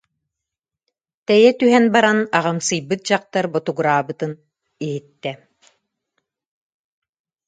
Тэйэ 1.27 1.49
түһэн 1.59 1.85
баран, 1.95 2.19
аҕамсыйбыт 2.37 3.01
дьахтар 3.07 3.45
ботугураабытын 3.53 4.31
иһиттэ 4.85 5.31